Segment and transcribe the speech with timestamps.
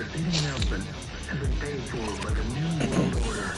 [0.00, 3.54] Nelson has been paid for by the New World Order.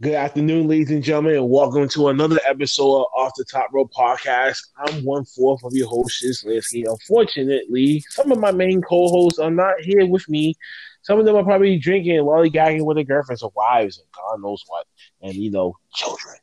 [0.00, 3.96] Good afternoon, ladies and gentlemen, and welcome to another episode of Off the Top Ropes
[3.96, 4.60] Podcast.
[4.78, 6.84] I'm one fourth of your host, Lansky.
[6.86, 10.54] Unfortunately, some of my main co-hosts are not here with me.
[11.10, 14.40] Some of them are probably drinking and lollygagging with their girlfriends or wives and God
[14.40, 14.86] knows what,
[15.20, 16.36] and you know, children.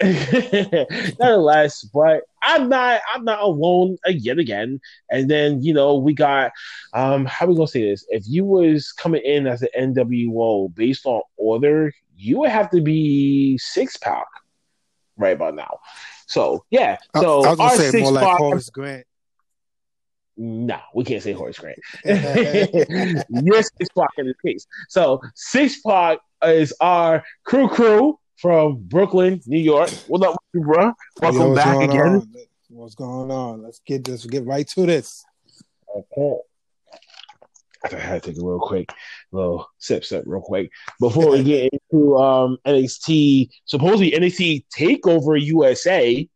[1.20, 4.80] Nonetheless, but I'm not I'm not alone yet again.
[5.10, 6.52] And then you know we got
[6.94, 8.06] um how we gonna say this?
[8.08, 12.80] If you was coming in as an NWO based on order, you would have to
[12.80, 14.24] be six pack
[15.18, 15.80] right about now.
[16.26, 19.06] So yeah, so I, I was gonna say more like Horace Grant.
[20.36, 21.78] No, we can't say Horace Grant.
[22.04, 24.66] You're six pack in this case.
[24.88, 29.90] So six pack is our crew crew from Brooklyn, New York.
[30.08, 30.92] What up, with you, bro?
[31.22, 32.06] Welcome Yo, back going again.
[32.06, 32.34] on?
[32.68, 33.62] What's going on?
[33.62, 34.26] Let's get this.
[34.26, 35.24] Get right to this.
[35.96, 36.36] Okay.
[37.84, 38.92] I had to take a real quick
[39.32, 46.28] little sip sip real quick before we get into um NXT supposedly NXT takeover USA.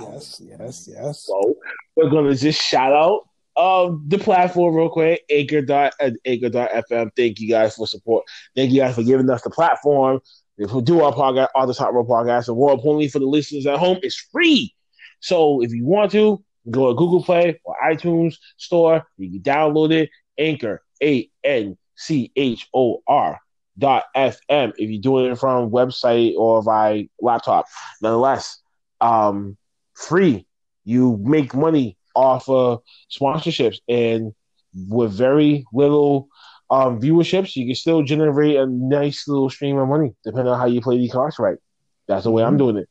[0.00, 1.24] Yes, yes, yes.
[1.24, 1.56] So
[1.94, 3.27] we're gonna just shout out
[3.58, 7.10] um the platform real quick, Anchor dot uh, Anchor.fm.
[7.16, 8.24] Thank you guys for support.
[8.56, 10.20] Thank you guys for giving us the platform.
[10.56, 13.26] If we do our podcast, all the top row podcast, and more importantly for the
[13.26, 14.74] listeners at home, it's free.
[15.20, 19.92] So if you want to, go to Google Play or iTunes Store, you can download
[19.92, 20.10] it.
[20.38, 23.40] Anchor A N C H O R
[23.76, 27.66] dot FM if you're doing it from website or via laptop.
[28.00, 28.60] Nonetheless,
[29.00, 29.56] um,
[29.94, 30.46] free.
[30.84, 34.34] You make money off of sponsorships, and
[34.74, 36.28] with very little
[36.70, 40.66] um, viewerships, you can still generate a nice little stream of money, depending on how
[40.66, 41.58] you play these cards right.
[42.06, 42.88] That's the way I'm doing it.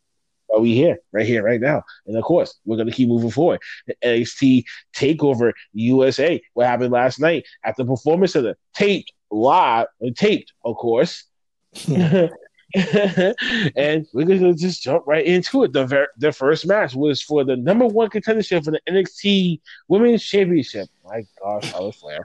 [0.54, 1.84] Are we here, right here, right now?
[2.06, 3.59] And of course, we're going to keep moving forward.
[3.86, 4.64] The NXT
[4.96, 10.78] Takeover USA, what happened last night at the Performance Center, taped live, and taped, of
[10.78, 11.25] course.
[12.75, 15.72] and we're gonna just jump right into it.
[15.72, 20.23] The ver- the first match was for the number one contendership for the NXT Women's
[20.23, 20.89] Championship.
[21.05, 22.19] My gosh, Charlotte Flair.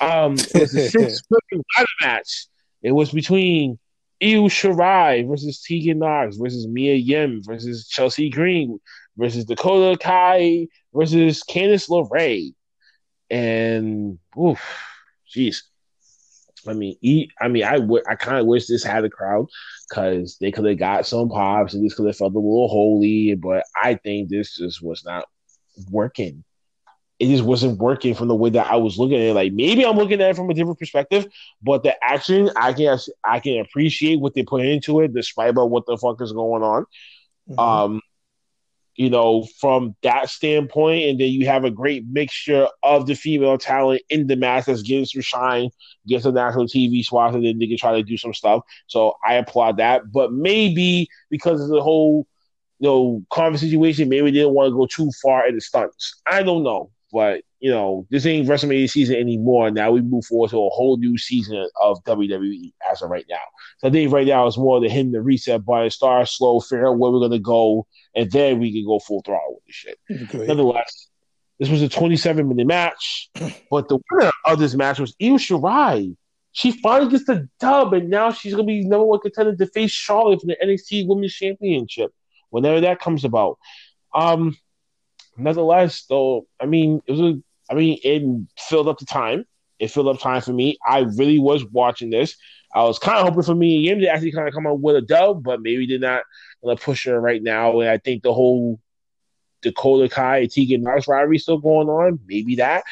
[0.00, 2.46] Um, it was a six women ladder match.
[2.82, 3.78] It was between
[4.20, 8.80] Io Shirai versus Tegan Knox versus Mia Yim versus Chelsea Green
[9.16, 12.52] versus Dakota Kai versus Candice LeRae.
[13.30, 14.60] And oof,
[15.32, 15.62] jeez.
[16.68, 19.46] I mean, e- I mean, I would, I kind of wish this had a crowd
[19.88, 23.34] because they could have got some pops and this could have felt a little holy.
[23.34, 25.26] But I think this just was not
[25.90, 26.44] working.
[27.18, 29.34] It just wasn't working from the way that I was looking at it.
[29.34, 31.26] Like maybe I'm looking at it from a different perspective,
[31.62, 35.70] but the action I can I can appreciate what they put into it, despite about
[35.70, 36.86] what the fuck is going on.
[37.50, 37.58] Mhm.
[37.58, 38.00] Um,
[38.98, 43.56] you know, from that standpoint, and then you have a great mixture of the female
[43.56, 45.70] talent in the match that's getting some shine,
[46.08, 48.62] get some national TV spots, and then they can try to do some stuff.
[48.88, 50.10] So I applaud that.
[50.10, 52.26] But maybe because of the whole,
[52.80, 56.20] you know, conference situation, maybe they didn't want to go too far in the stunts.
[56.26, 56.90] I don't know.
[57.12, 59.70] But, you know, this ain't WrestleMania season anymore.
[59.70, 63.36] Now we move forward to a whole new season of WWE as of right now.
[63.78, 66.88] So I think right now it's more to hit the reset button, start slow, figure
[66.88, 69.72] out where we're going to go, and then we can go full throttle with the
[69.72, 69.98] shit.
[70.10, 70.46] Okay.
[70.46, 71.08] Nonetheless,
[71.58, 73.30] this was a 27 minute match,
[73.70, 76.16] but the winner of this match was Io Shirai.
[76.52, 79.90] She finally gets the dub, and now she's gonna be number one contender to face
[79.90, 82.12] Charlotte for the NXT Women's Championship
[82.50, 83.58] whenever that comes about.
[84.14, 84.56] Um,
[85.38, 89.44] nonetheless, though, I mean, it was a, I mean, it filled up the time.
[89.78, 90.78] It filled up time for me.
[90.86, 92.36] I really was watching this.
[92.74, 94.96] I was kind of hoping for Mia Yim to actually kind of come up with
[94.96, 96.24] a dub, but maybe they're not
[96.62, 97.80] gonna push her right now.
[97.80, 98.80] And I think the whole
[99.62, 102.20] Dakota Kai and Tegan Knox rivalry still going on.
[102.26, 102.84] Maybe that.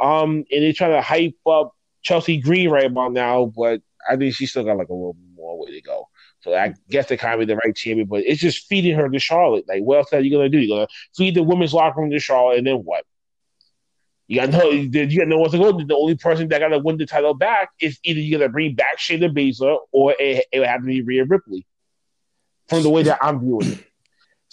[0.00, 4.34] Um, and they're trying to hype up Chelsea Green right about now, but I think
[4.34, 6.08] she's still got like a little more way to go.
[6.42, 9.08] So I guess they kind of be the right champion, but it's just feeding her
[9.08, 9.64] to Charlotte.
[9.68, 10.58] Like, what else are you gonna do?
[10.58, 13.04] You're gonna feed the women's locker room to Charlotte, and then what?
[14.28, 15.72] You got no, you got no one to go.
[15.72, 18.48] The only person that got to win the title back is either you got to
[18.48, 21.66] bring back Shayna Baszler or it, it would have to be Rhea Ripley.
[22.68, 23.84] From the way that I'm viewing it.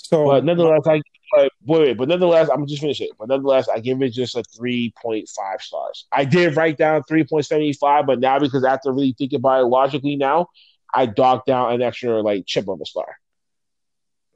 [0.01, 1.01] So, But nonetheless, I
[1.35, 3.12] but wait, but nonetheless, I'm just finish it.
[3.19, 6.07] But nonetheless, I give it just a three point five stars.
[6.12, 9.13] I did write down three point seventy five, but now because I have to really
[9.18, 10.47] think about it logically now,
[10.94, 13.07] I docked down an extra like chip of a star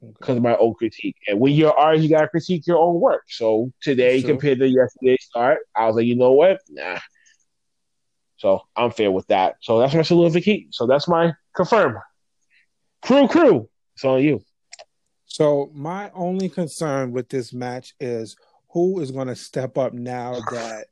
[0.02, 1.16] because of my own critique.
[1.26, 3.22] And when you're artist, you gotta critique your own work.
[3.28, 4.30] So today Sure.
[4.30, 6.60] compared to yesterday's start, I was like, you know what?
[6.68, 6.98] Nah.
[8.36, 9.56] So I'm fair with that.
[9.62, 10.72] So that's my solidification.
[10.72, 11.98] So that's my confirm.
[13.02, 13.68] Crew, crew.
[13.94, 14.42] It's on you.
[15.26, 18.36] So my only concern with this match is
[18.70, 20.86] who is going to step up now that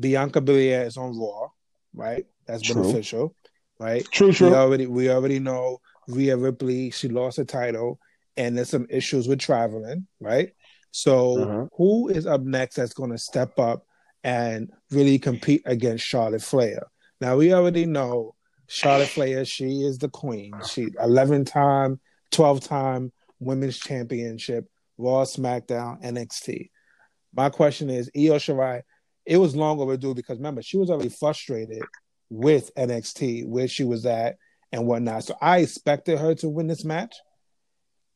[0.00, 1.48] Bianca Belair is on Raw,
[1.94, 2.26] right?
[2.46, 2.88] That's True.
[2.88, 3.34] official,
[3.78, 4.06] right?
[4.10, 4.50] True, true.
[4.50, 6.90] We already we already know Rhea Ripley.
[6.90, 7.98] She lost the title,
[8.36, 10.52] and there's some issues with traveling, right?
[10.90, 11.68] So Mhm.
[11.76, 13.86] who is up next that's going to step up
[14.24, 16.86] and really compete against Charlotte Flair?
[17.20, 18.34] Now we already know
[18.66, 19.44] Charlotte Flair.
[19.44, 20.60] She is the queen.
[20.62, 22.00] She 11 time,
[22.30, 24.66] 12 time women's championship,
[24.98, 26.70] Raw, SmackDown, NXT.
[27.34, 28.82] My question is, Io Shirai.
[29.26, 31.84] It was long overdue because remember she was already frustrated
[32.30, 34.36] with NXT where she was at
[34.72, 35.24] and whatnot.
[35.24, 37.14] So I expected her to win this match.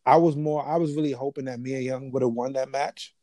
[0.04, 3.14] I was more, I was really hoping that Mia Young would have won that match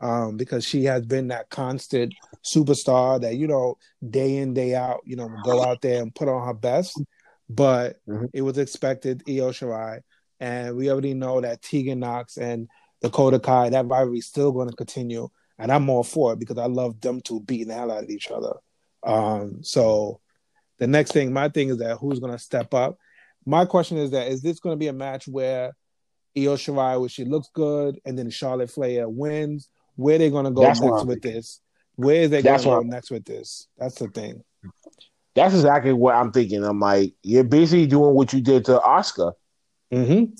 [0.00, 2.14] um, because she has been that constant
[2.44, 3.76] superstar that, you know,
[4.08, 7.00] day in, day out, you know, go out there and put on her best.
[7.48, 8.30] But Mhm.
[8.32, 10.00] it was expected Io Shirai.
[10.40, 12.68] And we already know that Tegan Knox and
[13.00, 15.28] Dakota Kai, that rivalry is still going to continue.
[15.58, 18.10] And I'm all for it because I love them two beating the hell out of
[18.10, 18.54] each other.
[19.02, 20.20] Um, so
[20.78, 22.98] the next thing, my thing is that who's going to step up?
[23.44, 25.72] My question is that is this going to be a match where
[26.36, 29.68] Io Shirai, where she looks good, and then Charlotte Flair wins?
[29.96, 31.60] Where they going to go That's next with this?
[31.96, 33.68] Where is they going to go I'm- next with this?
[33.78, 34.42] That's the thing.
[35.34, 36.62] That's exactly what I'm thinking.
[36.62, 39.32] I'm like, you're basically doing what you did to Asuka.
[39.90, 40.34] Mm-hmm.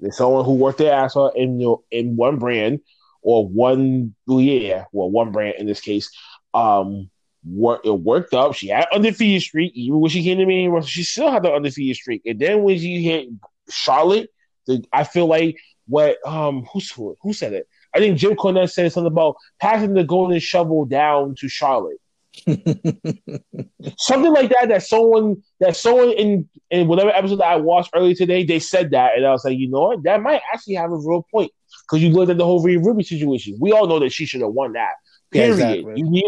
[0.00, 2.80] There's someone who worked their ass off in your in one brand
[3.20, 6.10] or one yeah, well, one brand in this case.
[6.54, 7.10] Um,
[7.48, 8.54] work it worked up.
[8.54, 9.72] She had undefeated streak.
[9.74, 12.22] Even when she came to me, she still had the undefeated streak.
[12.26, 13.28] And then when she hit
[13.70, 14.30] Charlotte,
[14.66, 17.68] the, I feel like what um who's who, who said it?
[17.94, 21.98] I think Jim Cornette said something about passing the golden shovel down to Charlotte.
[22.46, 28.14] something like that that someone that someone in in whatever episode that I watched earlier
[28.14, 30.92] today they said that and I was like you know what that might actually have
[30.92, 31.50] a real point
[31.82, 34.42] because you looked at the whole Rhea Ripley situation we all know that she should
[34.42, 34.92] have won that
[35.32, 35.94] period exactly.
[35.96, 36.24] you need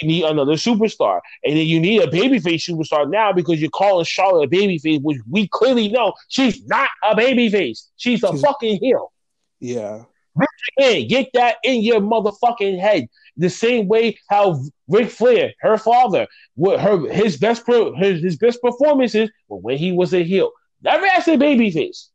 [0.00, 4.04] you need another superstar and then you need a babyface superstar now because you're calling
[4.04, 8.78] Charlotte a babyface which we clearly know she's not a babyface she's a She's- fucking
[8.80, 9.12] heel
[9.60, 10.02] yeah.
[10.78, 11.08] in.
[11.08, 13.08] Get that in your motherfucking head.
[13.38, 18.36] The same way how Ric Flair, her father, what her his best pro, his, his
[18.36, 20.50] best performances were when he was a heel.
[20.82, 22.08] Never as a babyface.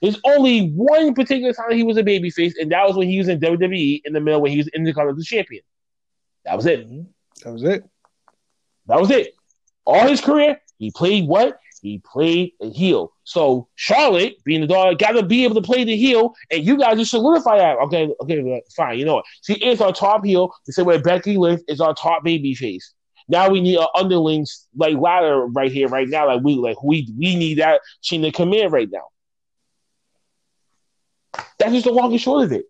[0.00, 3.28] There's only one particular time he was a babyface, and that was when he was
[3.28, 5.62] in WWE in the middle when he was in the colors Intercontinental Champion.
[6.44, 6.88] That was it.
[7.44, 7.84] That was it.
[8.86, 9.34] That was it.
[9.84, 11.58] All his career, he played what?
[11.82, 13.12] He played a heel.
[13.24, 16.78] So Charlotte, being the daughter, got to be able to play the heel, and you
[16.78, 17.78] guys just solidify that.
[17.78, 18.98] Okay, okay, fine.
[18.98, 19.24] You know what?
[19.42, 20.52] She is our top heel.
[20.66, 22.94] The same way Becky Lynch is our top baby face.
[23.28, 26.28] Now we need an underlings like ladder right here, right now.
[26.28, 29.08] Like we, like we, we need that to come in right now.
[31.58, 32.66] That's just the long and short of it.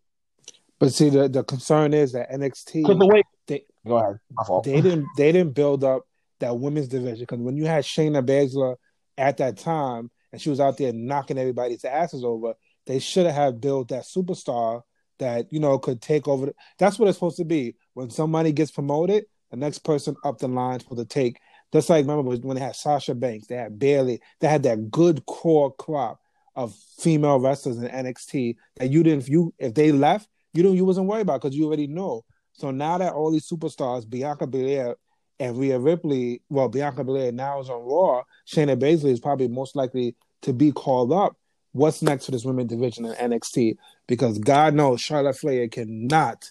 [0.83, 4.65] But see, the, the concern is that NXT the way, They- go ahead, my fault.
[4.65, 6.03] they didn't they didn't build up
[6.41, 8.75] that women's division because when you had Shayna Baszler
[9.17, 12.55] at that time and she was out there knocking everybody's asses over,
[12.87, 14.83] they should have built that superstar
[15.21, 16.47] that you know could take over.
[16.47, 17.77] The, that's what it's supposed to be.
[17.95, 21.39] When somebody gets promoted, the next person up the line for supposed to take.
[21.73, 25.25] Just like remember when they had Sasha Banks, they had barely they had that good
[25.27, 26.19] core crop
[26.57, 30.85] of female wrestlers in NXT that you didn't you if they left you didn't you
[30.85, 32.25] wasn't worried about because you already know.
[32.53, 34.97] So now that all these superstars, Bianca Belair
[35.39, 38.23] and Rhea Ripley, well, Bianca Belair now is on Raw.
[38.47, 41.37] Shayna Baszler is probably most likely to be called up.
[41.73, 43.77] What's next for this women division in NXT?
[44.07, 46.45] Because God knows Charlotte Flair cannot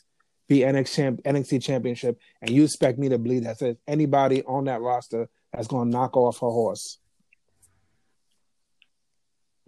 [0.47, 4.65] be NXT, champ- NXT championship, and you expect me to believe that there's anybody on
[4.65, 6.97] that roster that's going to knock off her horse.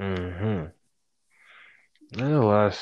[0.01, 0.65] Mm-hmm.
[2.19, 2.79] Nonetheless,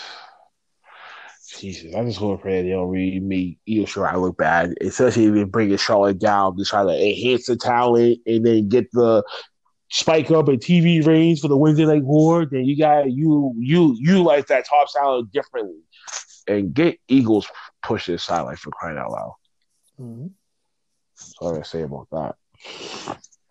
[1.62, 5.34] Jesus, I just hope pray they don't really make sure I look bad, especially if
[5.36, 9.24] they bring a Charlotte down to try to enhance the talent and then get the
[9.91, 12.48] spike up in TV ratings for the Wednesday Night War.
[12.48, 15.82] Then you got you you utilize that top talent differently
[16.48, 17.48] and get Eagles
[17.84, 19.34] push this sideline for crying out loud.
[20.00, 20.27] Mm-hmm.
[21.15, 22.36] That's all I say about that.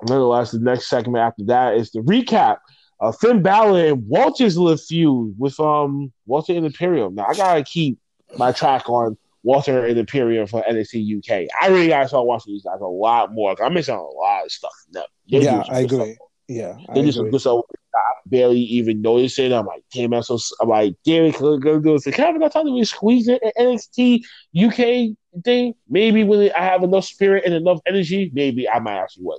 [0.03, 2.57] Nonetheless, the next segment after that is the recap
[3.01, 7.15] of Finn Balor and Walter's little feud with um Walter and Imperium.
[7.15, 7.99] Now I gotta keep
[8.37, 11.49] my track on Walter and Imperium for NXT UK.
[11.61, 13.57] I really gotta start watching these guys a lot more.
[13.63, 14.73] I'm missing a lot of stuff.
[14.93, 16.17] No, Yeah, I agree.
[16.49, 17.31] Yeah, They do some agree.
[17.31, 17.65] good stuff.
[17.95, 19.53] I barely even notice it.
[19.53, 20.37] I'm like, damn, I'm so.
[20.61, 21.99] I'm like, damn, it, gonna do.
[21.99, 24.25] So can I have enough time to really squeeze it at NXT
[24.57, 25.75] UK thing?
[25.89, 29.39] Maybe when I have enough spirit and enough energy, maybe I might actually win.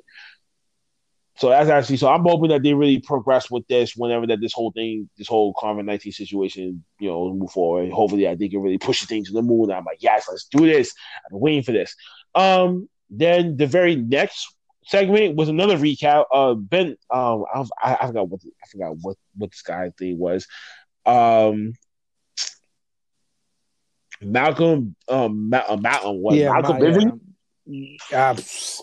[1.42, 2.08] So that's actually so.
[2.08, 5.56] I'm hoping that they really progress with this whenever that this whole thing, this whole
[5.56, 7.92] COVID nineteen situation, you know, move forward.
[7.92, 9.72] Hopefully, I think it really pushes things to the moon.
[9.72, 10.94] I'm like, yes, let's do this.
[11.26, 11.96] I've been waiting for this.
[12.36, 14.54] Um, then the very next
[14.86, 16.26] segment was another recap.
[16.32, 20.46] Uh, Ben, um, I, I forgot what I forgot what what this guy thing was.
[21.08, 21.74] Um,
[24.22, 26.36] Malcolm, um, Ma- uh, Malcolm, what?
[26.36, 27.20] Yeah, Malcolm my- Bivens.
[27.66, 28.30] yeah.
[28.30, 28.82] Ah, pfft.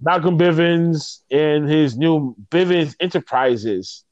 [0.00, 4.04] Malcolm Bivens and his new Bivens Enterprises.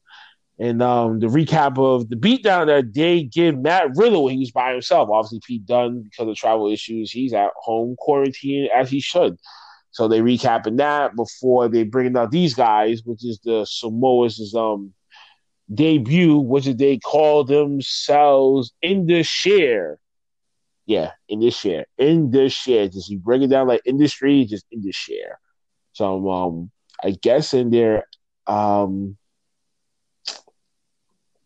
[0.59, 4.73] And um, the recap of the beatdown that they give Matt Riddle, he was by
[4.73, 5.09] himself.
[5.09, 9.37] Obviously, Pete Dunne, because of travel issues, he's at home quarantining as he should.
[9.91, 14.93] So they recapping that before they bring out these guys, which is the Samoa's um
[15.73, 19.97] debut, which is they call themselves Indus Sher.
[20.85, 21.85] Yeah, Indus Sher.
[21.97, 22.87] In the share.
[22.87, 25.39] Just you break it down like industry, just Indus Sher.
[25.99, 26.71] So um
[27.03, 28.05] I guess in their
[28.47, 29.17] um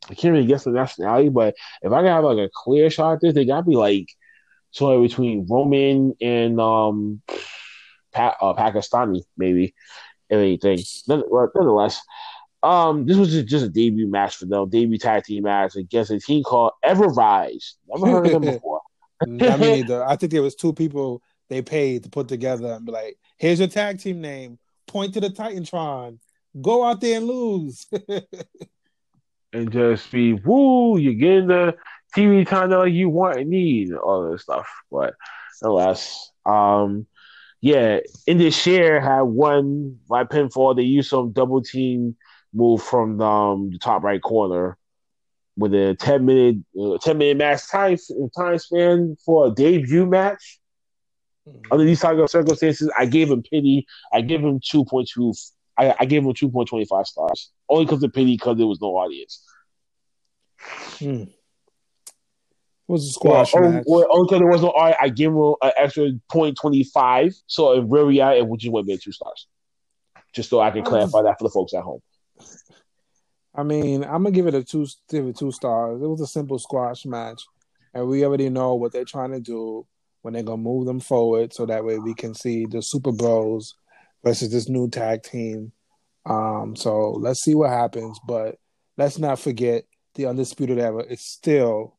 [0.07, 3.13] I can't really guess the nationality, but if I can have like a clear shot
[3.13, 4.10] at this, they gotta be like
[4.69, 7.24] somewhere between Roman and um
[8.12, 9.74] pa- uh, Pakistani, maybe,
[10.29, 10.77] if anything.
[11.07, 12.00] Nonetheless,
[12.62, 16.12] um, this was just, just a debut match for them, debut tag team match against
[16.12, 17.74] a team called Everrise.
[17.88, 18.81] Never heard of them before.
[19.24, 19.91] I mean.
[19.91, 23.59] I think there was two people they paid to put together and be like, "Here's
[23.59, 24.59] your tag team name.
[24.88, 26.19] Point to the Titantron.
[26.62, 27.85] Go out there and lose."
[29.53, 31.75] and just be woo, you're getting the
[32.15, 34.67] TV time that you want and need, all this stuff.
[34.91, 35.13] But
[35.62, 37.07] nonetheless, um,
[37.62, 40.75] yeah, Indus Sher had one by pinfall.
[40.75, 42.17] They used some double team
[42.53, 44.77] move from um, the top right corner
[45.55, 47.97] with a ten minute uh, ten minute match time
[48.38, 50.59] time span for a debut match.
[51.71, 53.85] Under these type of circumstances, I gave him pity.
[54.13, 55.33] I gave him two point two.
[55.77, 58.67] I, I gave him two point twenty five stars only because of pity because there
[58.67, 59.43] was no audience.
[61.00, 61.23] Hmm.
[62.85, 63.83] It was Well, squash only, match.
[63.88, 67.33] well, only because there was no audience, I gave him an extra point twenty five.
[67.47, 69.47] So in real reality, it would just have been two stars.
[70.33, 72.01] Just so I can clarify that for the folks at home.
[73.55, 76.01] I mean, I'm gonna give it a two, give it two stars.
[76.01, 77.43] It was a simple squash match,
[77.93, 79.85] and we already know what they're trying to do
[80.24, 83.75] when they're gonna move them forward, so that way we can see the Super Bros
[84.24, 85.72] versus this new tag team.
[86.25, 88.58] Um, so let's see what happens, but
[88.98, 89.84] let's not forget
[90.15, 91.98] the undisputed era is still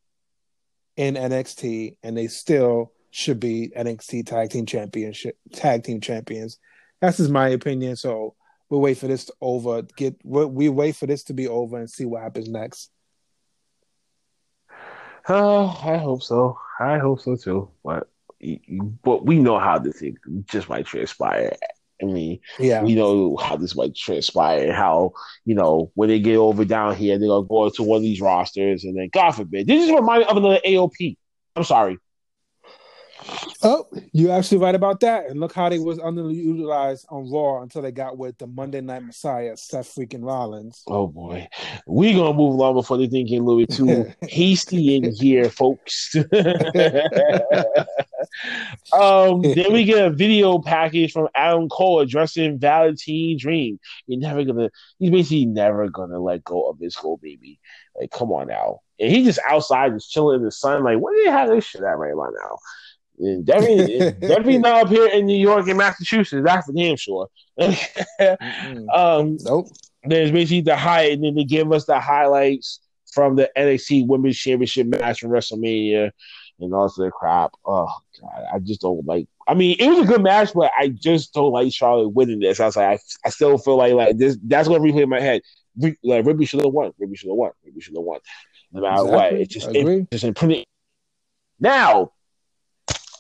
[0.97, 6.59] in NXT, and they still should be NXT Tag Team Championship Tag Team Champions.
[7.01, 7.97] That's just my opinion.
[7.97, 8.35] So
[8.69, 9.83] we'll wait for this to over.
[9.83, 12.91] Get we wait for this to be over and see what happens next.
[15.29, 16.59] Oh, I hope so.
[16.81, 17.71] I hope so too.
[17.85, 18.09] But
[19.03, 21.57] but we know how this thing just might transpire.
[22.03, 24.73] I mean, Yeah, we know how this might transpire.
[24.73, 25.13] How
[25.45, 28.21] you know when they get over down here, they're gonna go to one of these
[28.21, 31.17] rosters, and then God forbid, this just remind me of another AOP.
[31.57, 31.99] I'm sorry.
[33.63, 35.27] Oh, you're actually right about that.
[35.27, 39.05] And look how they was underutilized on Raw until they got with the Monday Night
[39.05, 40.83] Messiah, Seth freaking Rollins.
[40.87, 41.49] Oh boy,
[41.87, 45.49] we gonna move along before they think get a little bit too hasty in here,
[45.49, 46.15] folks.
[48.93, 53.79] um, then we get a video package from Adam Cole addressing Velveteen Dream.
[54.07, 54.71] You're never gonna.
[54.99, 57.59] He's basically never gonna let go of his whole baby.
[57.99, 58.81] Like, come on now.
[58.99, 60.85] And he's just outside, just chilling in the sun.
[60.85, 62.59] Like, where do you have this shit at right now?
[63.19, 66.43] And definitely, definitely not up here in New York and Massachusetts.
[66.45, 67.29] That's for damn sure.
[68.93, 69.69] Um, Nope.
[70.05, 72.81] there's basically the high, and then they give us the highlights
[73.13, 76.11] from the NXT Women's Championship match from WrestleMania
[76.61, 77.53] and all the crap.
[77.65, 77.89] Oh
[78.21, 79.27] god, I just don't like.
[79.47, 82.59] I mean, it was a good match, but I just don't like Charlotte winning this.
[82.61, 84.37] I was like, I, I still feel like like this.
[84.43, 85.43] That's going to replay in my head.
[85.79, 86.93] Re, like Ruby should have won.
[86.99, 87.51] Ruby should have won.
[87.65, 88.21] Ruby should have won.
[88.73, 89.43] No matter what, Exactly.
[89.43, 90.65] it just it just imprinted.
[91.61, 92.11] Now,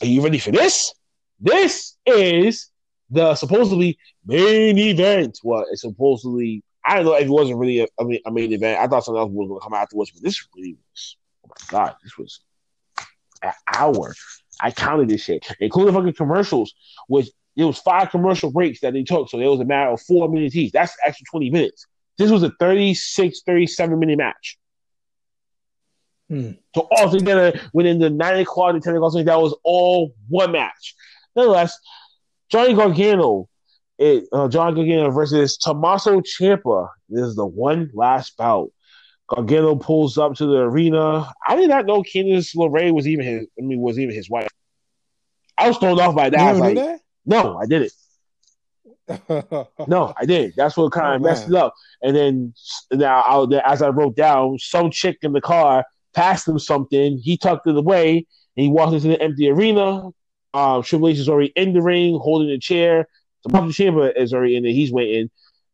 [0.05, 0.93] are you ready for this?
[1.41, 2.71] This is
[3.11, 5.39] the supposedly main event.
[5.43, 8.53] Well, it's supposedly I don't know if it wasn't really a, a, main- a main
[8.53, 8.79] event.
[8.79, 11.17] I thought something else was going to come afterwards, but this really was.
[11.45, 12.41] Oh my god, this was
[13.43, 14.15] an hour.
[14.61, 16.75] I counted this shit, including fucking commercials.
[17.09, 20.03] Which it was five commercial breaks that they took, so it was a matter of
[20.03, 20.73] four minutes each.
[20.73, 21.87] That's extra twenty minutes.
[22.19, 24.57] This was a 36, 37 minute match.
[26.29, 26.53] Hmm.
[26.75, 30.95] So altogether, within the nine o'clock and ten o'clock, that was all one match.
[31.37, 31.79] Nonetheless,
[32.51, 33.49] Johnny Gargano
[33.99, 36.89] it uh, John Gargano versus Tommaso Ciampa.
[37.09, 38.71] This is the one last bout.
[39.29, 41.31] Gargano pulls up to the arena.
[41.47, 43.47] I did not know Candice LeRae was even his.
[43.59, 44.49] I mean, was even his wife.
[45.57, 46.39] I was thrown off by that.
[46.41, 47.93] You I was like, knew no, I didn't.
[49.87, 50.55] No, I didn't.
[50.57, 51.57] That's what kind Oh, of messed man.
[51.57, 51.75] it up.
[52.03, 52.55] And then
[52.93, 55.85] now, I, as I wrote down, some chick in the car
[56.15, 57.19] passed him something.
[57.19, 60.11] He tucked it away, and he walked into the empty arena.
[60.53, 63.09] Um, Triple H is already in the ring, holding a chair.
[63.45, 64.73] The Chamber is already in there.
[64.73, 65.31] He's waiting,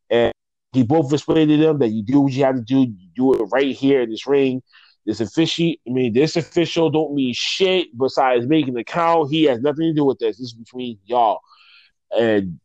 [0.09, 0.33] and
[0.73, 2.81] he both to them that you do what you have to do.
[2.81, 4.63] You do it right here in this ring.
[5.07, 9.31] This official, I mean, this official don't mean shit besides making the count.
[9.31, 10.37] He has nothing to do with this.
[10.39, 11.41] This is between y'all.
[12.17, 12.61] And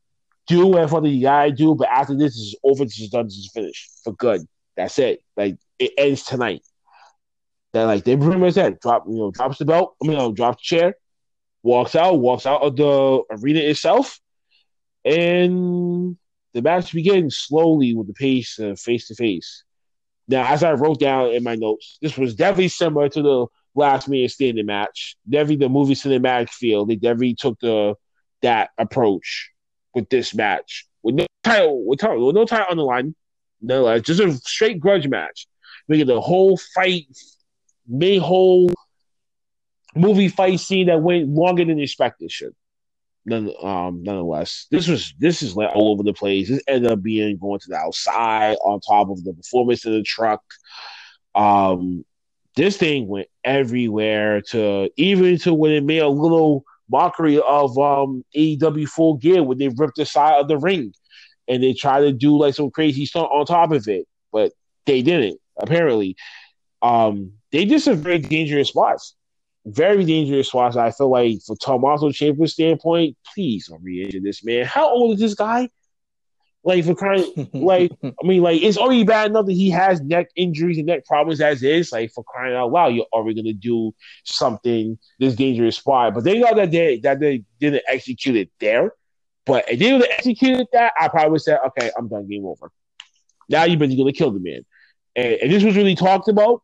[0.48, 3.50] do whatever you gotta do, but after this is over, this is done, this is
[3.53, 4.41] finished for good.
[4.75, 5.22] That's it.
[5.36, 6.62] Like it ends tonight.
[7.75, 10.32] That like they pretty much said, drop you know, drops the belt, I mean, no,
[10.32, 10.96] drops the chair,
[11.62, 14.17] walks out, walks out of the arena itself,
[15.03, 16.15] and
[16.53, 19.65] the match begins slowly with the pace of face to face.
[20.29, 24.08] Now, as I wrote down in my notes, this was definitely similar to the last
[24.08, 25.17] man standing match.
[25.29, 26.86] Definitely the movie cinematic feel.
[26.86, 27.96] They definitely took the
[28.41, 29.51] that approach
[29.94, 30.88] with this match.
[31.03, 33.15] With no title, with, title, with no title on the line,
[33.60, 35.46] no, uh, just a straight grudge match.
[35.89, 37.08] Making the whole fight,
[37.87, 38.69] main whole
[39.95, 42.53] movie fight scene that went longer than expected should.
[43.25, 46.47] None, um, nonetheless, this was this is like all over the place.
[46.47, 50.03] This ended up being going to the outside on top of the performance in the
[50.03, 50.43] truck.
[51.33, 52.05] Um,
[52.55, 58.23] this thing went everywhere to even to when it made a little mockery of um
[58.35, 60.93] AEW Full Gear when they ripped the side of the ring
[61.47, 64.53] and they tried to do like some crazy stunt on top of it, but
[64.85, 66.15] they didn't apparently.
[66.82, 69.15] Um, they did some very dangerous spots,
[69.65, 70.75] very dangerous spots.
[70.75, 74.65] I feel like for Tommaso Ciampa's standpoint, please don't re-injure this man.
[74.65, 75.70] How old is this guy?
[76.63, 80.27] Like for crying, like I mean, like it's already bad enough that he has neck
[80.36, 81.91] injuries and neck problems as is.
[81.91, 86.15] Like for crying out loud, you're already gonna do something this dangerous spot.
[86.15, 88.94] But they know that they that they didn't execute it there.
[89.46, 92.27] But if they would have executed that, I probably would say, okay, I'm done.
[92.27, 92.72] Game over.
[93.48, 94.65] Now you've been gonna kill the man.
[95.15, 96.61] And if this was really talked about,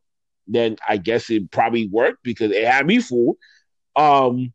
[0.48, 3.38] then I guess it probably worked because it had me fooled.
[3.96, 4.54] Um,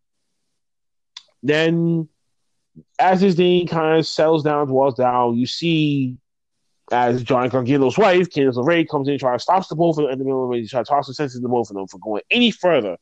[1.43, 2.09] then
[2.99, 6.17] as this thing kind of settles down, dwells down, you see
[6.93, 10.13] as John Gargano's wife, Candice LeRae, comes in, tries to stop the both of them
[10.13, 12.23] in the middle of try to toss the sense to both of them for going
[12.31, 12.91] any further.
[12.91, 12.99] And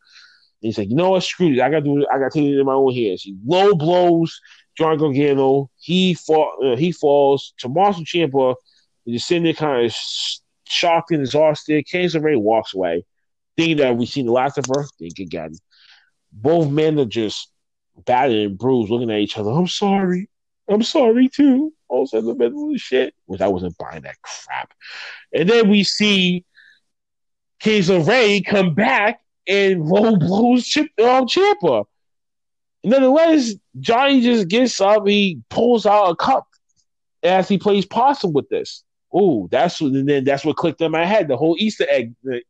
[0.60, 1.60] he's like, you know what, screw it.
[1.60, 3.22] I gotta do it, I gotta take it in my own hands.
[3.22, 4.40] He low blows
[4.76, 7.52] John Gargano, he fall, uh, he falls.
[7.58, 8.54] Tommaso Ciampa
[9.06, 9.94] is just sitting there kind of
[10.74, 11.86] shocked and exhausted.
[11.86, 13.04] Candice LeRae walks away,
[13.56, 14.84] thinking that we've seen the last of her.
[14.98, 15.52] Think again.
[16.32, 17.50] Both men are just
[18.04, 19.50] battered and bruised, looking at each other.
[19.50, 20.28] I'm sorry.
[20.68, 21.72] I'm sorry too.
[21.88, 24.72] Also in the middle of the shit, which I wasn't buying that crap.
[25.32, 26.44] And then we see
[27.62, 31.84] Candice Ray come back and low blows Chip um, Ciampa.
[32.82, 36.46] Nonetheless, Johnny just gets up, he pulls out a cup
[37.22, 38.83] as he plays possum with this.
[39.16, 41.28] Ooh, that's what, and then that's what clicked in my head.
[41.28, 42.14] The whole Easter egg.
[42.22, 42.42] The.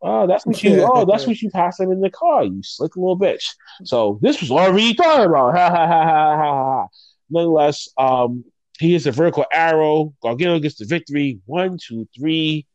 [0.00, 0.82] Oh, that's what you.
[0.82, 2.44] Oh, that's what you pass him in the car.
[2.44, 3.50] You slick little bitch.
[3.84, 5.54] So this was already thought about.
[5.54, 6.86] Ha ha ha ha ha ha.
[7.30, 8.44] Nonetheless, um,
[8.78, 10.14] he hits a vertical arrow.
[10.22, 11.40] Gargano gets the victory.
[11.46, 12.66] One, two, three.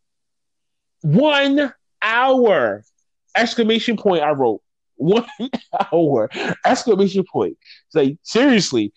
[1.01, 2.83] One hour!
[3.35, 4.23] Exclamation point!
[4.23, 4.61] I wrote
[4.95, 5.25] one
[5.91, 6.29] hour!
[6.65, 7.57] Exclamation point!
[7.87, 8.93] It's like seriously.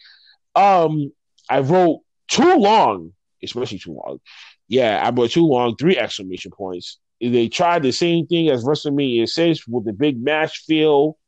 [0.54, 1.12] Um,
[1.48, 4.20] I wrote too long, especially too long.
[4.68, 5.76] Yeah, I too long.
[5.76, 6.98] Three exclamation points.
[7.20, 11.18] They tried the same thing as WrestleMania six with the big match feel.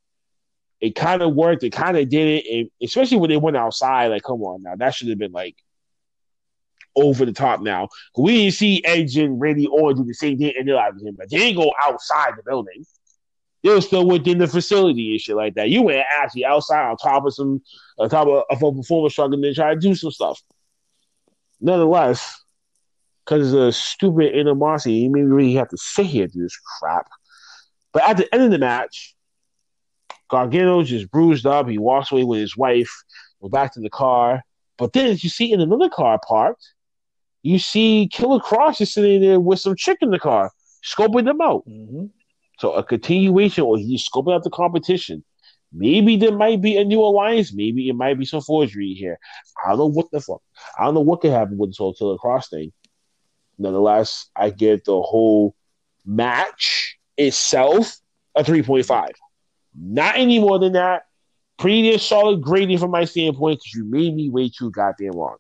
[0.81, 1.63] It kind of worked.
[1.63, 4.09] It kind of did it, and especially when they went outside.
[4.09, 5.57] Like, come on now, that should have been like
[6.97, 7.61] over the top.
[7.61, 11.03] Now we didn't see Edge and Randy Orton do the same thing in their lives,
[11.17, 12.85] but they didn't go outside the building.
[13.63, 15.69] They were still within the facility and shit like that.
[15.69, 17.63] You went actually outside on top of some,
[17.99, 20.41] on top of, of a performance struggle, and then try to do some stuff.
[21.63, 22.43] Nonetheless,
[23.25, 27.09] because of the stupid animosity, you maybe really have to sit here through this crap.
[27.93, 29.15] But at the end of the match,
[30.29, 31.69] Gargano just bruised up.
[31.69, 32.91] He walks away with his wife,
[33.41, 34.43] goes back to the car.
[34.77, 36.67] But then, as you see in another car parked,
[37.43, 40.51] you see Killer Kross is sitting there with some chick in the car,
[40.85, 41.65] scoping them out.
[41.69, 42.07] Mm-hmm.
[42.59, 45.23] So a continuation, or he's scoping out the competition.
[45.73, 47.53] Maybe there might be a new alliance.
[47.53, 49.19] Maybe it might be some forgery here.
[49.65, 50.43] I don't know what the fuck.
[50.79, 52.73] I don't know what could happen with this whole Killer Kross thing.
[53.59, 55.55] Nonetheless, I give the whole
[56.05, 57.97] match itself
[58.35, 59.11] a 3.5.
[59.75, 61.05] Not any more than that.
[61.59, 65.37] pretty solid grading from my standpoint because you made me way too goddamn long.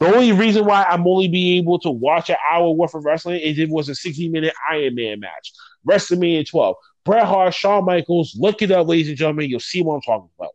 [0.00, 3.40] The only reason why I'm only being able to watch an hour worth of wrestling
[3.40, 5.52] is it was a 60 minute Iron Man match.
[5.88, 6.74] WrestleMania 12.
[7.04, 8.34] Bret Hart, Shawn Michaels.
[8.38, 9.50] Look it up, ladies and gentlemen.
[9.50, 10.52] You'll see what I'm talking about.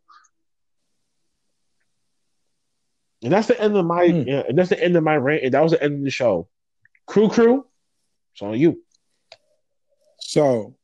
[3.24, 4.28] And that's the end of my Hmm.
[4.28, 5.44] yeah, and that's the end of my rant.
[5.44, 6.48] And that was the end of the show.
[7.06, 7.66] Crew crew,
[8.34, 8.82] it's on you.
[10.20, 10.76] So,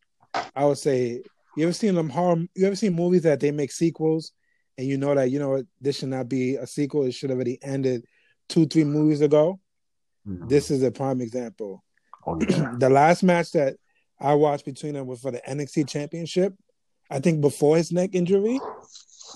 [0.56, 1.24] I would say,
[1.56, 2.46] you ever seen them horror?
[2.56, 4.34] You ever seen movies that they make sequels,
[4.78, 7.06] and you know that you know what this should not be a sequel.
[7.06, 8.06] It should have already ended
[8.50, 9.60] two, three movies ago.
[10.26, 11.84] This is a prime example.
[12.26, 12.74] Oh, yeah.
[12.80, 13.78] the last match that
[14.20, 16.54] I watched between them was for the NXT Championship.
[17.10, 18.60] I think before his neck injury,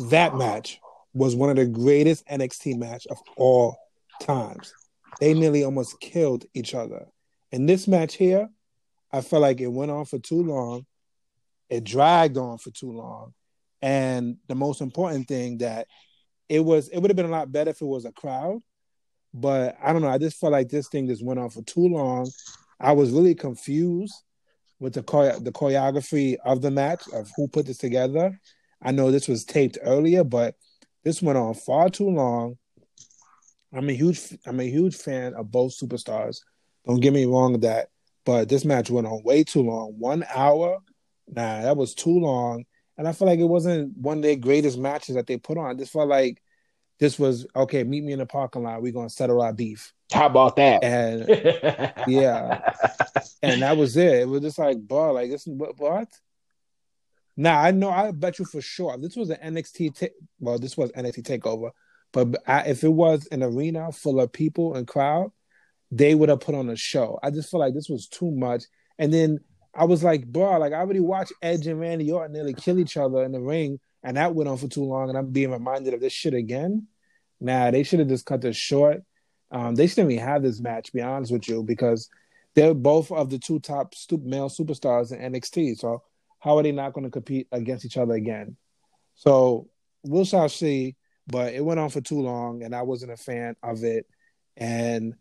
[0.09, 0.79] that match
[1.13, 3.77] was one of the greatest NXT match of all
[4.21, 4.73] times.
[5.19, 7.05] They nearly almost killed each other.
[7.51, 8.49] And this match here,
[9.11, 10.85] I felt like it went on for too long.
[11.69, 13.33] It dragged on for too long.
[13.81, 15.87] And the most important thing that
[16.47, 18.61] it was, it would have been a lot better if it was a crowd.
[19.33, 20.09] But I don't know.
[20.09, 22.29] I just felt like this thing just went on for too long.
[22.79, 24.13] I was really confused
[24.79, 28.39] with the chore- the choreography of the match of who put this together.
[28.81, 30.55] I know this was taped earlier, but
[31.03, 32.57] this went on far too long.
[33.73, 36.39] I'm a huge I'm a huge fan of both superstars.
[36.87, 37.89] Don't get me wrong with that,
[38.25, 39.95] but this match went on way too long.
[39.97, 40.79] One hour,
[41.27, 42.65] nah, that was too long.
[42.97, 45.69] And I feel like it wasn't one of their greatest matches that they put on.
[45.69, 46.41] I just felt like
[46.99, 47.83] this was okay.
[47.83, 48.81] Meet me in the parking lot.
[48.81, 49.93] We're gonna settle our beef.
[50.11, 50.83] How about that?
[50.83, 51.27] And
[52.07, 52.73] yeah,
[53.41, 54.21] and that was it.
[54.21, 55.77] It was just like, bro, like this, what?
[55.79, 56.09] what?
[57.37, 57.89] Now I know.
[57.89, 58.97] I bet you for sure.
[58.97, 59.97] This was an NXT.
[59.97, 61.71] Ta- well, this was NXT Takeover,
[62.11, 65.31] but I, if it was an arena full of people and crowd,
[65.91, 67.19] they would have put on a show.
[67.23, 68.65] I just feel like this was too much.
[68.97, 69.39] And then
[69.73, 72.97] I was like, bro, like I already watched Edge and Randy Orton nearly kill each
[72.97, 75.09] other in the ring, and that went on for too long.
[75.09, 76.87] And I'm being reminded of this shit again.
[77.39, 79.03] Nah, they should have just cut this short.
[79.51, 80.93] Um, they shouldn't even have this match.
[80.93, 82.09] Be honest with you, because
[82.55, 85.77] they're both of the two top male superstars in NXT.
[85.77, 86.03] So
[86.39, 88.57] how are they not going to compete against each other again?
[89.15, 89.69] So
[90.03, 90.95] we'll shall see.
[91.27, 94.07] But it went on for too long, and I wasn't a fan of it.
[94.57, 95.13] And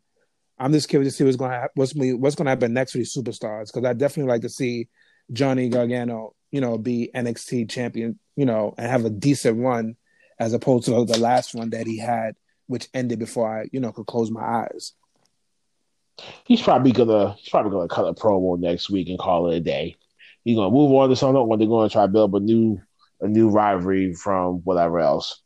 [0.59, 2.99] I'm just curious to see what's going to what's what's going to happen next for
[2.99, 4.89] these superstars because I definitely like to see
[5.33, 9.97] Johnny Gargano, you know, be NXT champion, you know, and have a decent run
[10.39, 13.93] as opposed to the last one that he had, which ended before I, you know,
[13.93, 14.93] could close my eyes.
[16.45, 19.61] he's probably gonna he's probably gonna cut a promo next week and call it a
[19.61, 19.97] day.
[20.45, 22.81] He's gonna move on to something when they're gonna try to build a new
[23.21, 25.43] a new rivalry from whatever else.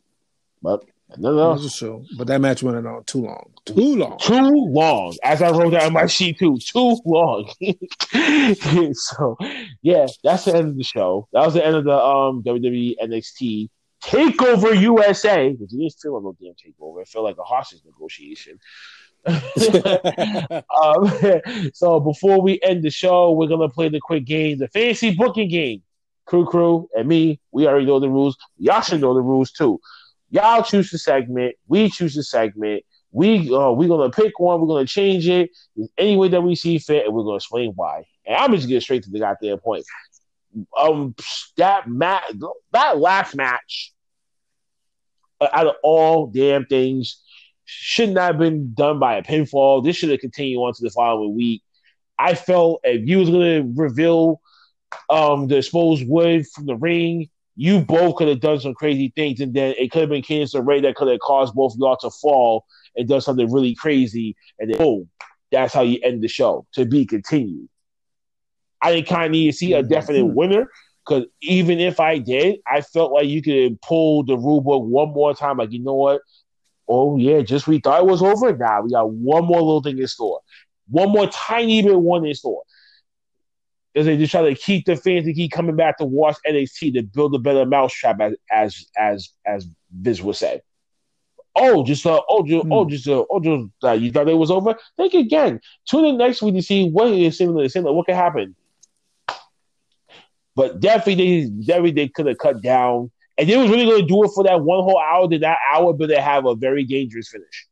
[0.63, 0.85] But
[1.19, 4.19] no, no, That's true, but that match went on too long, too long.
[4.19, 5.17] too long.
[5.23, 7.51] As I wrote down my sheet too, too long.
[8.95, 9.37] so
[9.83, 11.29] yeah, that's the end of the show.
[11.33, 13.69] That was the end of the um WWE NXT
[14.03, 15.49] Takeover USA.
[15.49, 17.03] It didn't feel like no damn takeover.
[17.03, 18.59] It felt like a hostage negotiation.
[20.83, 25.15] um, so before we end the show, we're gonna play the quick game, the fantasy
[25.15, 25.83] booking game.
[26.25, 28.37] Crew Crew and me, we already know the rules.
[28.59, 29.81] Y'all should know the rules too.
[30.33, 31.55] Y'all choose the segment.
[31.69, 32.85] We choose the segment.
[33.11, 34.63] We uh, we're gonna pick one.
[34.63, 35.51] We're gonna change it
[35.99, 38.05] any way that we see fit, and we're gonna explain why.
[38.27, 39.85] And I'm just get straight to the goddamn point.
[40.79, 41.15] Um,
[41.59, 42.33] that match,
[42.73, 43.93] that last match,
[45.39, 47.23] uh, out of all damn things,
[47.67, 49.85] should not have been done by a pinfall.
[49.85, 51.63] This should have continued on to the following week.
[52.19, 54.41] I felt if you was gonna reveal
[55.11, 57.29] um the exposed wood from the ring,
[57.63, 60.53] you both could have done some crazy things, and then it could have been Candice
[60.53, 64.35] LeRae that could have caused both of y'all to fall and done something really crazy,
[64.59, 65.09] and then boom,
[65.53, 67.69] that's how you end the show to be continued.
[68.81, 70.67] I didn't kind of need to see a definite winner
[71.07, 75.11] because even if I did, I felt like you could pull the rule book one
[75.11, 75.59] more time.
[75.59, 76.21] Like, you know what?
[76.89, 78.57] Oh yeah, just we thought it was over.
[78.57, 80.41] Now we got one more little thing in store,
[80.89, 82.65] one more tiny bit one in store.
[83.95, 86.95] Is they just try to keep the fans to keep coming back to watch NXT
[86.95, 89.67] to build a better mousetrap, as as as as
[90.01, 90.63] Biz would say.
[91.55, 94.51] Oh, just uh, oh, just, oh, just uh, oh, just uh, you thought it was
[94.51, 94.75] over?
[94.97, 95.61] Think again.
[95.87, 98.57] Tune in next week to see what is similar, similar, what can happen.
[100.57, 104.07] But definitely, they definitely they could have cut down, and they was really going to
[104.07, 105.29] do it for that one whole hour.
[105.29, 107.69] Then that hour, but they have a very dangerous finish.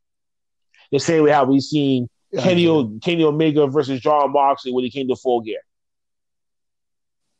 [0.92, 4.90] The same way how we seen Kenny, o- Kenny Omega versus Jon Moxley when he
[4.90, 5.60] came to full gear.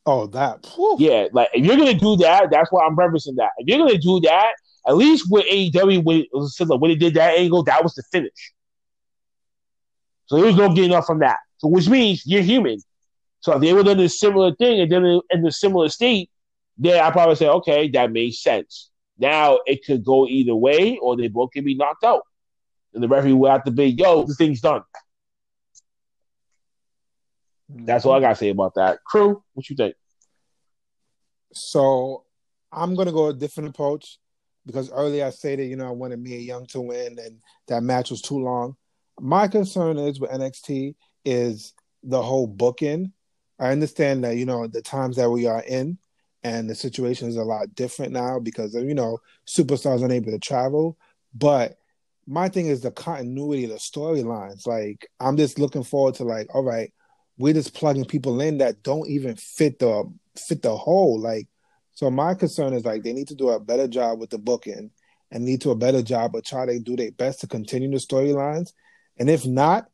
[0.07, 0.67] Oh, that.
[0.75, 0.97] Whew.
[0.99, 3.51] Yeah, like if you're gonna do that, that's why I'm referencing that.
[3.59, 4.53] If you're gonna do that,
[4.87, 6.27] at least with AEW when,
[6.81, 8.53] when they did that angle, that was the finish.
[10.27, 11.39] So there was no getting up from that.
[11.59, 12.79] So which means you're human.
[13.41, 16.31] So if they have done a similar thing and then in a similar state,
[16.79, 18.91] then I probably say, okay, that makes sense.
[19.19, 22.23] Now it could go either way, or they both can be knocked out,
[22.95, 24.83] and the referee will have to be, yo, this thing's done.
[27.75, 29.03] That's all I gotta say about that.
[29.05, 29.95] Crew, what you think?
[31.53, 32.25] So
[32.73, 34.19] I'm gonna go a different approach
[34.67, 38.11] because earlier I that you know I wanted Mia Young to win and that match
[38.11, 38.77] was too long.
[39.21, 43.13] My concern is with NXT is the whole booking.
[43.59, 45.99] I understand that you know the times that we are in
[46.43, 50.97] and the situation is a lot different now because you know superstars unable to travel.
[51.35, 51.77] But
[52.27, 54.67] my thing is the continuity of the storylines.
[54.67, 56.93] Like I'm just looking forward to like, all right,
[57.41, 60.05] we're just plugging people in that don't even fit the
[60.37, 61.19] fit the hole.
[61.19, 61.49] Like,
[61.95, 64.91] so my concern is like they need to do a better job with the booking
[65.31, 67.97] and need to a better job of try to do their best to continue the
[67.97, 68.73] storylines.
[69.19, 69.89] And if not,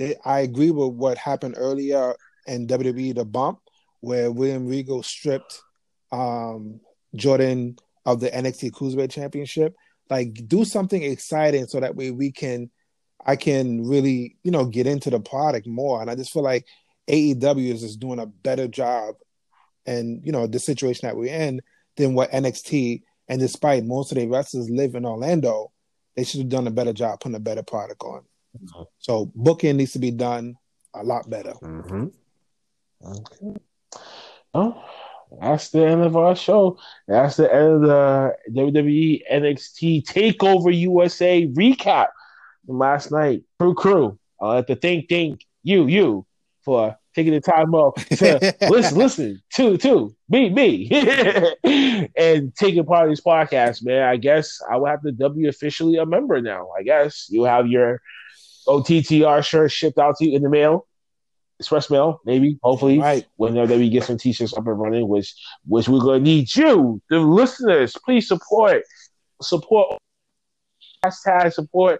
[0.00, 2.14] they, I agree with what happened earlier
[2.48, 3.60] in WWE the bump
[4.00, 5.60] where William Regal stripped
[6.10, 6.80] um,
[7.14, 9.76] Jordan of the NXT Cruiserweight Championship.
[10.10, 12.70] Like, do something exciting so that way we can,
[13.24, 16.00] I can really, you know, get into the product more.
[16.00, 16.64] And I just feel like
[17.08, 19.16] AEW is just doing a better job
[19.86, 21.60] and you know the situation that we're in
[21.96, 25.72] than what NXT and despite most of the wrestlers live in Orlando,
[26.16, 28.22] they should have done a better job putting a better product on.
[28.56, 28.82] Mm-hmm.
[28.98, 30.56] So booking needs to be done
[30.94, 31.52] a lot better.
[31.62, 32.06] Mm-hmm.
[33.04, 33.60] Okay.
[34.54, 34.82] Oh,
[35.40, 36.78] that's the end of our show.
[37.06, 42.08] That's the end of the WWE NXT Takeover USA recap
[42.66, 43.42] from last night.
[43.58, 44.18] Crew, crew.
[44.40, 46.26] I'll have to thank, thank you, you
[46.68, 50.86] for taking the time off to listen, listen to to me, me,
[52.14, 54.02] and taking part of this podcast, man.
[54.02, 56.68] I guess I will have to W officially a member now.
[56.78, 58.02] I guess you have your
[58.66, 60.86] OTTR shirt shipped out to you in the mail,
[61.58, 63.24] express mail, maybe, hopefully, right.
[63.36, 67.18] whenever we get some t-shirts up and running, which which we're gonna need you, the
[67.18, 68.82] listeners, please support,
[69.40, 69.98] support,
[71.02, 71.98] hashtag support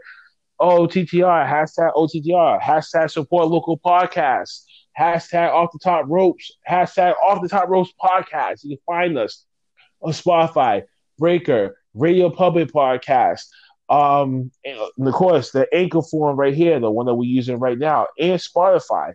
[0.61, 4.65] OTTR, hashtag OTTR, hashtag support local podcasts,
[4.99, 8.65] hashtag off the top ropes, hashtag off the top ropes podcast.
[8.65, 9.45] You can find us
[10.01, 10.83] on Spotify,
[11.19, 13.43] Breaker, Radio Public Podcast,
[13.89, 17.79] um, and of course the anchor form right here, the one that we're using right
[17.79, 19.15] now, and Spotify.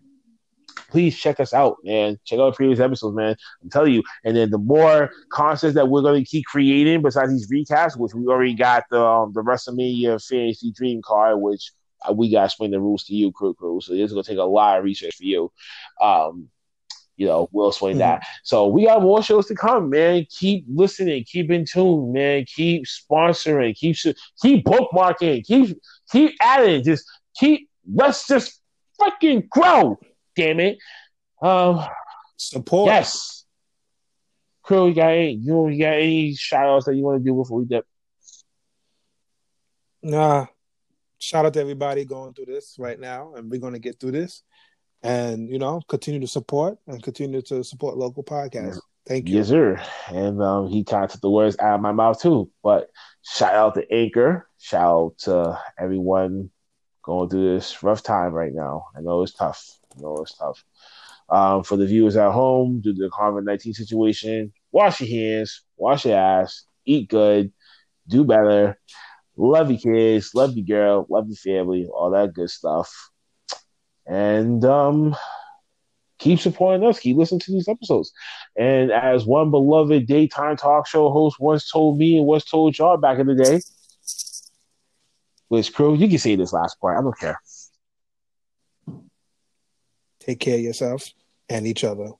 [0.93, 2.19] Please check us out, man.
[2.23, 3.35] Check out the previous episodes, man.
[3.63, 4.03] I'm telling you.
[4.23, 8.13] And then the more concepts that we're going to keep creating, besides these recaps, which
[8.13, 11.71] we already got the um, the WrestleMania Fantasy Dream card, which
[12.07, 13.81] uh, we got to explain the rules to you, crew crew.
[13.81, 15.51] So this is going to take a lot of research for you.
[15.99, 16.49] Um,
[17.17, 17.99] you know, we'll explain mm-hmm.
[18.01, 18.27] that.
[18.43, 20.27] So we got more shows to come, man.
[20.29, 22.45] Keep listening, keep in tune, man.
[22.45, 23.97] Keep sponsoring, keep
[24.43, 25.75] keep bookmarking, keep
[26.11, 26.83] keep adding.
[26.83, 27.67] Just keep.
[27.91, 28.61] Let's just
[28.99, 29.97] fucking grow.
[30.35, 30.77] Damn it.
[31.41, 31.85] Um,
[32.37, 32.87] support.
[32.87, 33.45] Yes.
[34.63, 35.33] Crew, you got any?
[35.33, 37.85] You, you got any shout outs that you want to do before we dip?
[40.01, 40.47] Nah.
[41.19, 44.11] Shout out to everybody going through this right now, and we're going to get through
[44.11, 44.43] this
[45.03, 48.79] and you know continue to support and continue to support local podcasts.
[49.05, 49.35] Thank you.
[49.35, 49.81] Yes, sir.
[50.07, 52.49] And um, he kind of took the words out of my mouth too.
[52.63, 52.89] But
[53.21, 54.47] shout out to Anchor.
[54.59, 56.51] Shout out to everyone
[57.03, 58.85] going through this rough time right now.
[58.95, 59.77] I know it's tough.
[59.95, 60.63] I know it's tough.
[61.29, 65.63] Um, for the viewers at home, due to the COVID nineteen situation, wash your hands,
[65.77, 67.51] wash your ass, eat good,
[68.07, 68.79] do better.
[69.35, 73.09] Love your kids, love your girl, love your family, all that good stuff
[74.05, 75.15] and um,
[76.19, 76.99] keep supporting us.
[76.99, 78.11] Keep listening to these episodes.
[78.57, 82.97] And as one beloved daytime talk show host once told me and once told y'all
[82.97, 83.61] back in the day,
[85.49, 86.97] Liz Crew, you can say this last part.
[86.97, 87.39] I don't care.
[90.25, 91.11] Take care of yourself
[91.49, 92.11] and each other.